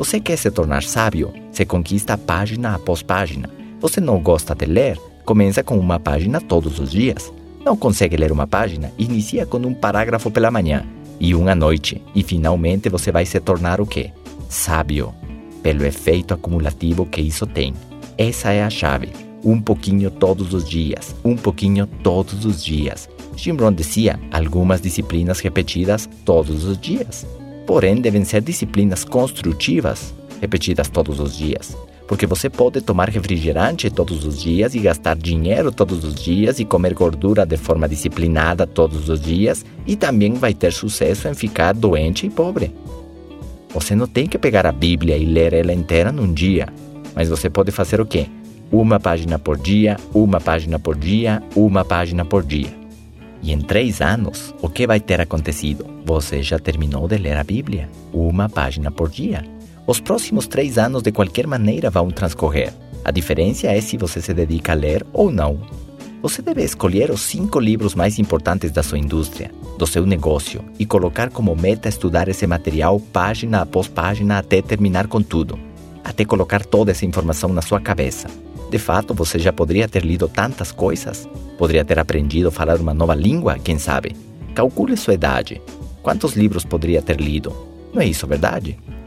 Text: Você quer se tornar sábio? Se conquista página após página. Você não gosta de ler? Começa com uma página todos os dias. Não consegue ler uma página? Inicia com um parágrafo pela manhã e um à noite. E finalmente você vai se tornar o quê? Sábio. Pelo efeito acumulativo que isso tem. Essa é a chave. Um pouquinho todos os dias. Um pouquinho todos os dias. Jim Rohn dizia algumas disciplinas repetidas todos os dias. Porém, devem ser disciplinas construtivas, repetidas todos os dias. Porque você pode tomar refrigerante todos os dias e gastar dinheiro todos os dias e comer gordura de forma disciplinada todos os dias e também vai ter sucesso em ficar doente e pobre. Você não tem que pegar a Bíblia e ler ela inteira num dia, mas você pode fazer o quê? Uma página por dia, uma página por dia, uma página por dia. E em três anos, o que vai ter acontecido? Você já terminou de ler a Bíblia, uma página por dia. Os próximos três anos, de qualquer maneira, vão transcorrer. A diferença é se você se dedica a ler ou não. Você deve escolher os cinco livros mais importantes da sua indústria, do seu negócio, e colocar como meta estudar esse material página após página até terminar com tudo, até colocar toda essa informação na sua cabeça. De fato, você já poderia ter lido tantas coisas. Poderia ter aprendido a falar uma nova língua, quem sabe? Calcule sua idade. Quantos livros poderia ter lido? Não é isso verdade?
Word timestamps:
Você 0.00 0.18
quer 0.18 0.38
se 0.38 0.50
tornar 0.50 0.82
sábio? 0.82 1.30
Se 1.52 1.66
conquista 1.66 2.16
página 2.16 2.74
após 2.74 3.02
página. 3.02 3.50
Você 3.82 4.00
não 4.00 4.18
gosta 4.18 4.54
de 4.54 4.64
ler? 4.64 4.98
Começa 5.26 5.62
com 5.62 5.78
uma 5.78 6.00
página 6.00 6.40
todos 6.40 6.78
os 6.78 6.90
dias. 6.90 7.30
Não 7.62 7.76
consegue 7.76 8.16
ler 8.16 8.32
uma 8.32 8.46
página? 8.46 8.90
Inicia 8.98 9.44
com 9.44 9.58
um 9.58 9.74
parágrafo 9.74 10.30
pela 10.30 10.50
manhã 10.50 10.86
e 11.20 11.34
um 11.34 11.46
à 11.48 11.54
noite. 11.54 12.02
E 12.14 12.22
finalmente 12.22 12.88
você 12.88 13.12
vai 13.12 13.26
se 13.26 13.38
tornar 13.40 13.78
o 13.78 13.84
quê? 13.84 14.10
Sábio. 14.48 15.14
Pelo 15.62 15.84
efeito 15.84 16.32
acumulativo 16.32 17.04
que 17.04 17.20
isso 17.20 17.46
tem. 17.46 17.74
Essa 18.16 18.52
é 18.52 18.64
a 18.64 18.70
chave. 18.70 19.10
Um 19.44 19.60
pouquinho 19.60 20.10
todos 20.10 20.54
os 20.54 20.66
dias. 20.66 21.14
Um 21.22 21.36
pouquinho 21.36 21.86
todos 21.86 22.46
os 22.46 22.64
dias. 22.64 23.06
Jim 23.36 23.52
Rohn 23.52 23.74
dizia 23.74 24.18
algumas 24.32 24.80
disciplinas 24.80 25.40
repetidas 25.40 26.08
todos 26.24 26.64
os 26.64 26.78
dias. 26.78 27.26
Porém, 27.70 28.00
devem 28.00 28.24
ser 28.24 28.40
disciplinas 28.40 29.04
construtivas, 29.04 30.12
repetidas 30.40 30.88
todos 30.88 31.20
os 31.20 31.38
dias. 31.38 31.76
Porque 32.08 32.26
você 32.26 32.50
pode 32.50 32.80
tomar 32.80 33.08
refrigerante 33.08 33.88
todos 33.88 34.24
os 34.24 34.42
dias 34.42 34.74
e 34.74 34.80
gastar 34.80 35.16
dinheiro 35.16 35.70
todos 35.70 36.02
os 36.02 36.16
dias 36.16 36.58
e 36.58 36.64
comer 36.64 36.94
gordura 36.94 37.46
de 37.46 37.56
forma 37.56 37.88
disciplinada 37.88 38.66
todos 38.66 39.08
os 39.08 39.20
dias 39.20 39.64
e 39.86 39.94
também 39.94 40.34
vai 40.34 40.52
ter 40.52 40.72
sucesso 40.72 41.28
em 41.28 41.34
ficar 41.34 41.72
doente 41.72 42.26
e 42.26 42.30
pobre. 42.30 42.74
Você 43.72 43.94
não 43.94 44.08
tem 44.08 44.26
que 44.26 44.36
pegar 44.36 44.66
a 44.66 44.72
Bíblia 44.72 45.16
e 45.16 45.24
ler 45.24 45.52
ela 45.52 45.72
inteira 45.72 46.10
num 46.10 46.32
dia, 46.32 46.66
mas 47.14 47.28
você 47.28 47.48
pode 47.48 47.70
fazer 47.70 48.00
o 48.00 48.04
quê? 48.04 48.26
Uma 48.72 48.98
página 48.98 49.38
por 49.38 49.56
dia, 49.56 49.96
uma 50.12 50.40
página 50.40 50.76
por 50.80 50.96
dia, 50.96 51.40
uma 51.54 51.84
página 51.84 52.24
por 52.24 52.42
dia. 52.42 52.79
E 53.42 53.52
em 53.52 53.60
três 53.60 54.00
anos, 54.00 54.54
o 54.60 54.68
que 54.68 54.86
vai 54.86 55.00
ter 55.00 55.20
acontecido? 55.20 55.86
Você 56.04 56.42
já 56.42 56.58
terminou 56.58 57.08
de 57.08 57.16
ler 57.16 57.36
a 57.36 57.44
Bíblia, 57.44 57.88
uma 58.12 58.48
página 58.48 58.90
por 58.90 59.08
dia. 59.08 59.44
Os 59.86 59.98
próximos 59.98 60.46
três 60.46 60.76
anos, 60.76 61.02
de 61.02 61.10
qualquer 61.10 61.46
maneira, 61.46 61.90
vão 61.90 62.10
transcorrer. 62.10 62.72
A 63.04 63.10
diferença 63.10 63.66
é 63.66 63.80
se 63.80 63.96
você 63.96 64.20
se 64.20 64.34
dedica 64.34 64.72
a 64.72 64.74
ler 64.74 65.06
ou 65.12 65.30
não. 65.30 65.60
Você 66.22 66.42
deve 66.42 66.62
escolher 66.62 67.10
os 67.10 67.22
cinco 67.22 67.58
livros 67.58 67.94
mais 67.94 68.18
importantes 68.18 68.70
da 68.70 68.82
sua 68.82 68.98
indústria, 68.98 69.50
do 69.78 69.86
seu 69.86 70.04
negócio, 70.04 70.62
e 70.78 70.84
colocar 70.84 71.30
como 71.30 71.56
meta 71.56 71.88
estudar 71.88 72.28
esse 72.28 72.46
material 72.46 73.00
página 73.00 73.62
após 73.62 73.88
página 73.88 74.38
até 74.38 74.60
terminar 74.60 75.06
com 75.06 75.22
tudo, 75.22 75.58
até 76.04 76.26
colocar 76.26 76.62
toda 76.62 76.90
essa 76.90 77.06
informação 77.06 77.50
na 77.54 77.62
sua 77.62 77.80
cabeça. 77.80 78.28
De 78.70 78.78
fato, 78.78 79.12
você 79.12 79.38
já 79.38 79.52
poderia 79.52 79.88
ter 79.88 80.04
lido 80.04 80.28
tantas 80.28 80.70
coisas. 80.70 81.28
Poderia 81.58 81.84
ter 81.84 81.98
aprendido 81.98 82.48
a 82.48 82.52
falar 82.52 82.80
uma 82.80 82.94
nova 82.94 83.16
língua, 83.16 83.58
quem 83.58 83.78
sabe? 83.78 84.14
Calcule 84.54 84.96
sua 84.96 85.14
idade. 85.14 85.60
Quantos 86.02 86.34
livros 86.34 86.64
poderia 86.64 87.02
ter 87.02 87.20
lido? 87.20 87.52
Não 87.92 88.00
é 88.00 88.06
isso 88.06 88.26
verdade? 88.28 88.78